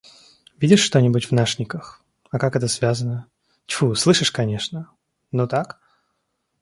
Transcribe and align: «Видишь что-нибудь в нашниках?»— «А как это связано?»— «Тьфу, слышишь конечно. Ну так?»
«Видишь 0.57 0.81
что-нибудь 0.81 1.25
в 1.25 1.31
нашниках?»— 1.31 2.03
«А 2.31 2.39
как 2.39 2.55
это 2.55 2.67
связано?»— 2.67 3.27
«Тьфу, 3.67 3.93
слышишь 3.93 4.31
конечно. 4.31 4.89
Ну 5.31 5.47
так?» 5.47 5.79